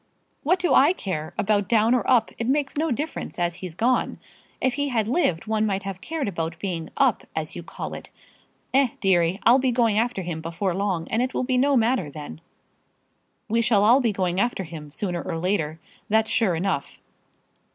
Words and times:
"What 0.41 0.57
do 0.57 0.73
I 0.73 0.93
care 0.93 1.35
about 1.37 1.69
down 1.69 1.93
or 1.93 2.01
up? 2.09 2.31
It 2.39 2.47
makes 2.47 2.75
no 2.75 2.89
difference, 2.89 3.37
as 3.37 3.53
he's 3.61 3.75
gone. 3.75 4.17
If 4.59 4.73
he 4.73 4.87
had 4.89 5.07
lived 5.07 5.45
one 5.45 5.63
might 5.63 5.83
have 5.83 6.01
cared 6.01 6.27
about 6.27 6.57
being 6.57 6.89
up, 6.97 7.25
as 7.35 7.55
you 7.55 7.61
call 7.61 7.93
it. 7.93 8.09
Eh, 8.73 8.87
deary; 8.99 9.39
I'll 9.43 9.59
be 9.59 9.71
going 9.71 9.99
after 9.99 10.23
him 10.23 10.41
before 10.41 10.73
long, 10.73 11.07
and 11.09 11.21
it 11.21 11.35
will 11.35 11.43
be 11.43 11.59
no 11.59 11.77
matter 11.77 12.09
then." 12.09 12.41
"We 13.47 13.61
shall 13.61 13.83
all 13.83 14.01
be 14.01 14.11
going 14.11 14.39
after 14.39 14.63
him, 14.63 14.89
sooner 14.89 15.21
or 15.21 15.37
later; 15.37 15.79
that's 16.09 16.31
sure 16.31 16.55
enough." 16.55 16.97